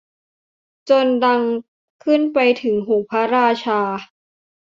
[0.89, 1.41] จนดัง
[2.03, 3.81] ขึ้นไปถึงหูพระราชา